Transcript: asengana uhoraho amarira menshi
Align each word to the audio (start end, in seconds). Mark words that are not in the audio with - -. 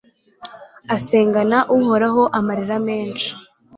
asengana 0.95 1.57
uhoraho 1.77 2.23
amarira 2.37 2.77
menshi 2.87 3.29